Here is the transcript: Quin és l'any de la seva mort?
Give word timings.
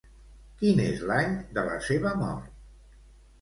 Quin 0.61 0.79
és 0.85 1.03
l'any 1.11 1.35
de 1.59 1.67
la 1.67 1.77
seva 1.89 2.15
mort? 2.23 2.49